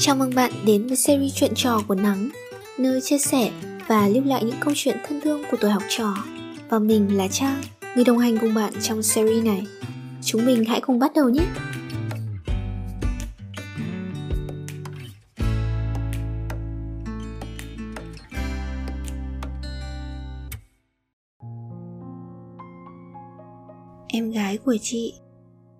[0.00, 2.28] Chào mừng bạn đến với series chuyện trò của Nắng,
[2.78, 3.50] nơi chia sẻ
[3.88, 6.14] và lưu lại những câu chuyện thân thương của tuổi học trò.
[6.68, 7.62] Và mình là Trang,
[7.94, 9.66] người đồng hành cùng bạn trong series này.
[10.22, 11.46] Chúng mình hãy cùng bắt đầu nhé!
[24.08, 25.14] Em gái của chị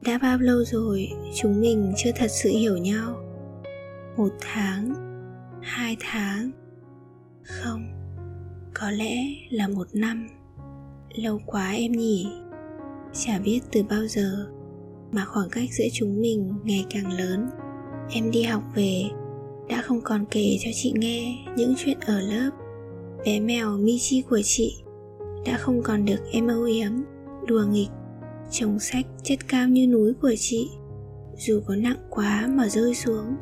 [0.00, 3.25] Đã bao lâu rồi chúng mình chưa thật sự hiểu nhau
[4.16, 4.94] một tháng,
[5.62, 6.50] hai tháng?
[7.42, 7.82] Không,
[8.74, 9.16] có lẽ
[9.50, 10.28] là một năm.
[11.14, 12.26] Lâu quá em nhỉ?
[13.12, 14.46] Chả biết từ bao giờ
[15.12, 17.46] mà khoảng cách giữa chúng mình ngày càng lớn.
[18.10, 19.02] Em đi học về,
[19.68, 22.50] đã không còn kể cho chị nghe những chuyện ở lớp.
[23.24, 24.82] Bé mèo michi của chị
[25.46, 26.92] đã không còn được em âu yếm,
[27.46, 27.90] đùa nghịch
[28.50, 30.70] chồng sách chất cao như núi của chị.
[31.36, 33.36] Dù có nặng quá mà rơi xuống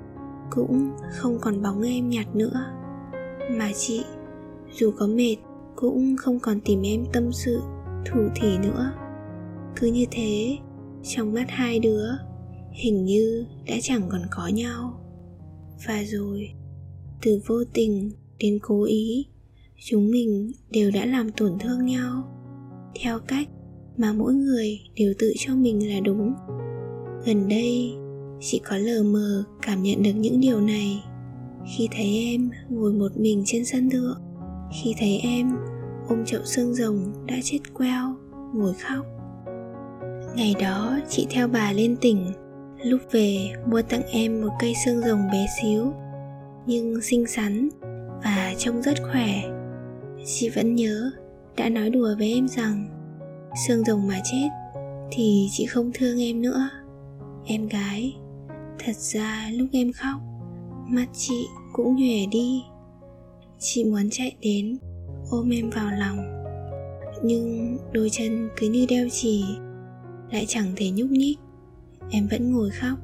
[0.54, 2.64] cũng không còn bóng em nhạt nữa.
[3.50, 4.05] Mà chị,
[4.72, 5.36] dù có mệt,
[5.77, 7.61] cũng không còn tìm em tâm sự,
[8.06, 8.92] thủ thỉ nữa.
[9.77, 10.58] Cứ như thế,
[11.02, 12.05] trong mắt hai đứa,
[12.70, 15.00] hình như đã chẳng còn có nhau.
[15.86, 16.50] Và rồi,
[17.22, 19.27] từ vô tình đến cố ý,
[19.84, 22.30] chúng mình đều đã làm tổn thương nhau.
[23.02, 23.48] Theo cách
[23.96, 26.34] mà mỗi người đều tự cho mình là đúng.
[27.27, 27.94] Gần đây
[28.47, 31.05] chị có lờ mờ cảm nhận được những điều này.
[31.77, 34.19] Khi thấy em ngồi một mình trên sân thượng,
[34.83, 35.56] khi thấy em
[36.09, 38.14] ôm chậu xương rồng đã chết queo,
[38.55, 39.06] ngồi khóc.
[40.36, 42.27] Ngày đó chị theo bà lên tỉnh,
[42.84, 45.92] lúc về mua tặng em một cây xương rồng bé xíu,
[46.67, 47.69] nhưng xinh xắn
[48.25, 49.42] và trông rất khỏe.
[50.27, 51.11] Chị vẫn nhớ,
[51.56, 52.89] đã nói đùa với em rằng,
[53.69, 54.48] xương rồng mà chết
[55.11, 56.69] thì chị không thương em nữa.
[57.47, 58.14] Em gái
[58.78, 60.20] thật ra lúc em khóc,
[60.89, 62.62] mắt chị cũng nhòe đi.
[63.58, 64.78] Chị muốn chạy đến,
[65.30, 66.19] ôm em vào lòng.
[67.23, 69.45] Nhưng đôi chân cứ như đeo chì,
[70.30, 71.39] lại chẳng thể nhúc nhích.
[72.11, 72.98] Em vẫn ngồi khóc,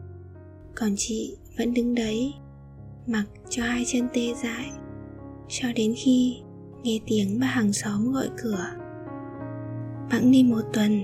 [0.74, 2.34] còn chị vẫn đứng đấy,
[3.06, 4.70] mặc cho hai chân tê dại.
[5.48, 6.36] Cho đến khi
[6.82, 8.66] nghe tiếng bà hàng xóm gọi cửa.
[10.10, 11.02] Bẵng đi một tuần,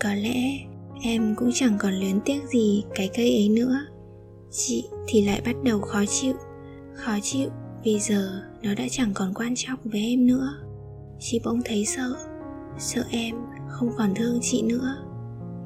[0.00, 0.58] có lẽ
[1.02, 3.78] em cũng chẳng còn luyến tiếc gì cái cây ấy nữa.
[4.50, 6.34] Chị thì lại bắt đầu khó chịu.
[6.94, 7.48] Khó chịu
[7.84, 10.48] vì giờ nó đã chẳng còn quan trọng với em nữa.
[11.20, 12.14] Chị bỗng thấy sợ.
[12.78, 13.36] Sợ em
[13.68, 14.96] không còn thương chị nữa.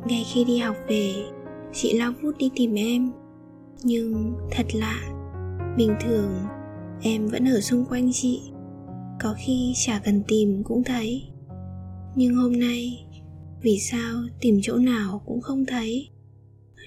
[0.07, 1.15] Ngay khi đi học về,
[1.73, 3.13] chị lao vút đi tìm em.
[3.83, 5.01] Nhưng thật lạ,
[5.77, 6.31] bình thường
[7.03, 8.43] em vẫn ở xung quanh chị.
[9.21, 11.23] Có khi chả cần tìm cũng thấy.
[12.15, 13.07] Nhưng hôm nay
[13.63, 16.09] vì sao tìm chỗ nào cũng không thấy?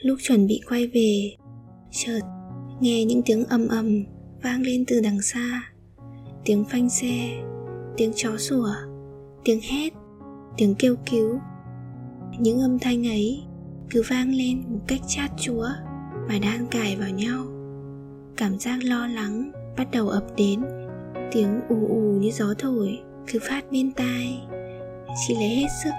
[0.01, 1.35] Lúc chuẩn bị quay về,
[1.91, 2.19] chợt
[2.79, 4.03] nghe những tiếng ầm ầm
[4.43, 5.63] vang lên từ đằng xa.
[6.45, 7.43] Tiếng phanh xe,
[7.97, 8.73] tiếng chó sủa,
[9.43, 9.93] tiếng hét,
[10.57, 11.39] tiếng kêu cứu.
[12.39, 13.43] Những âm thanh ấy
[13.89, 15.67] cứ vang lên một cách chát chúa
[16.27, 17.45] và đan cài vào nhau.
[18.37, 20.61] Cảm giác lo lắng bắt đầu ập đến.
[21.31, 24.41] Tiếng ù ù như gió thổi cứ phát bên tai.
[25.27, 25.91] Chị lấy hết sức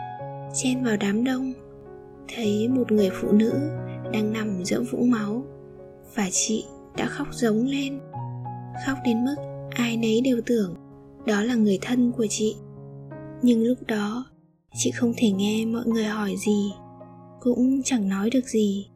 [0.55, 1.53] chen vào đám đông,
[2.35, 3.53] thấy một người phụ nữ
[4.13, 5.45] đang nằm giữa vũng máu
[6.15, 6.65] và chị
[6.97, 7.99] đã khóc giống lên.
[8.87, 9.37] Khóc đến mức
[9.71, 10.75] ai nấy đều tưởng
[11.27, 12.57] đó là người thân của chị.
[13.43, 14.27] Nhưng lúc đó,
[14.75, 16.73] chị không thể nghe mọi người hỏi gì,
[17.41, 18.89] cũng chẳng nói được gì.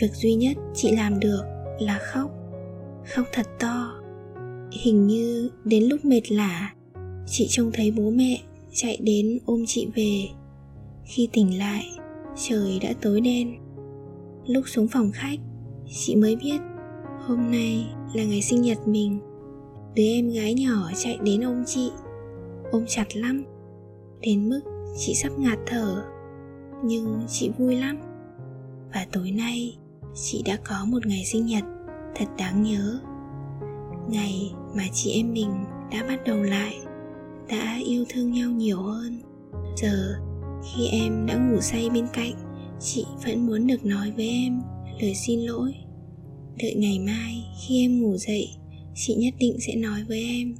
[0.00, 1.42] Việc duy nhất chị làm được
[1.80, 2.30] là khóc
[3.04, 4.00] khóc thật to.
[4.72, 6.74] Hình như đến lúc mệt lả,
[7.26, 8.40] chị trông thấy bố mẹ
[8.72, 10.28] chạy đến ôm chị về
[11.04, 11.84] khi tỉnh lại,
[12.36, 13.56] trời đã tối đen.
[14.46, 15.38] Lúc xuống phòng khách,
[15.88, 16.60] chị mới biết
[17.26, 19.20] hôm nay là ngày sinh nhật mình.
[19.94, 21.90] Đứa em gái nhỏ chạy đến ôm chị,
[22.72, 23.44] ôm chặt lắm.
[24.20, 24.60] Đến mức
[24.98, 26.04] chị sắp ngạt thở,
[26.84, 27.98] nhưng chị vui lắm.
[28.94, 29.78] Và tối nay,
[30.14, 31.64] chị đã có một ngày sinh nhật
[32.14, 33.00] thật đáng nhớ.
[34.08, 35.50] Ngày mà chị em mình
[35.90, 36.80] đã bắt đầu lại,
[37.48, 39.20] đã yêu thương nhau nhiều hơn.
[39.76, 40.14] Giờ
[40.72, 42.34] khi em đã ngủ say bên cạnh,
[42.80, 44.60] chị vẫn muốn được nói với em
[45.00, 45.74] lời xin lỗi.
[46.62, 48.48] Đợi ngày mai khi em ngủ dậy,
[48.94, 50.54] chị nhất định sẽ nói với em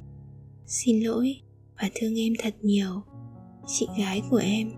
[0.67, 1.35] xin lỗi
[1.81, 3.01] và thương em thật nhiều,
[3.67, 4.71] chị gái của em.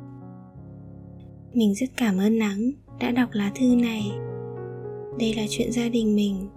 [1.53, 4.12] Mình rất cảm ơn nắng đã đọc lá thư này.
[5.19, 6.50] Đây là chuyện gia đình mình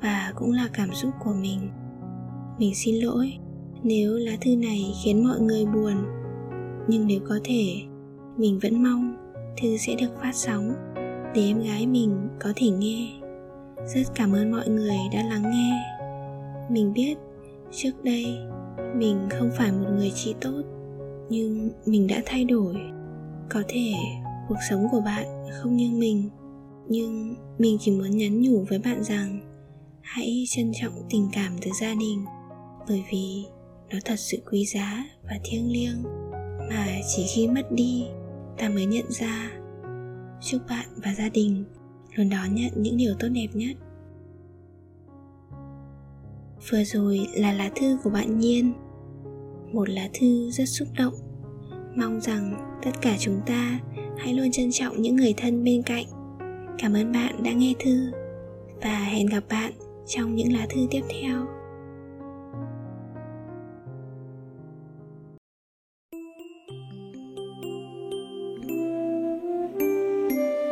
[0.00, 1.68] và cũng là cảm xúc của mình.
[2.58, 3.32] Mình xin lỗi
[3.82, 5.94] nếu lá thư này khiến mọi người buồn,
[6.88, 7.82] nhưng nếu có thể
[8.38, 9.16] mình vẫn mong
[9.62, 10.74] thư sẽ được phát sóng
[11.34, 13.08] để em gái mình có thể nghe.
[13.94, 15.96] Rất cảm ơn mọi người đã lắng nghe.
[16.70, 17.14] Mình biết
[17.72, 18.26] trước đây
[18.94, 20.62] mình không phải một người chị tốt,
[21.28, 22.74] nhưng mình đã thay đổi.
[23.48, 23.92] Có thể
[24.48, 26.28] cuộc sống của bạn không như mình,
[26.88, 29.40] nhưng mình chỉ muốn nhắn nhủ với bạn rằng
[30.00, 32.24] hãy trân trọng tình cảm từ gia đình,
[32.88, 33.44] bởi vì
[33.90, 36.02] nó thật sự quý giá và thiêng liêng
[36.70, 36.86] mà
[37.16, 38.06] chỉ khi mất đi
[38.58, 39.50] ta mới nhận ra.
[40.40, 41.64] Chúc bạn và gia đình
[42.14, 43.76] luôn đón nhận những điều tốt đẹp nhất.
[46.70, 48.72] Vừa rồi là lá thư của bạn nhiên.
[49.72, 51.14] Một lá thư rất xúc động.
[51.96, 53.80] Mong rằng tất cả chúng ta
[54.18, 56.06] hãy luôn trân trọng những người thân bên cạnh.
[56.78, 58.10] Cảm ơn bạn đã nghe thư
[58.82, 59.72] và hẹn gặp bạn
[60.06, 61.57] trong những lá thư tiếp theo.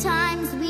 [0.00, 0.69] Sometimes we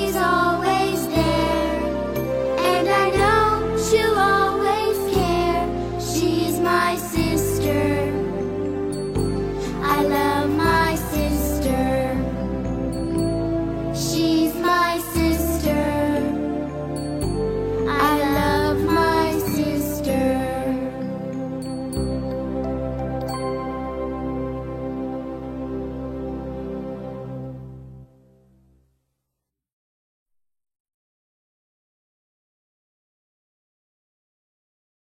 [0.00, 0.49] she's all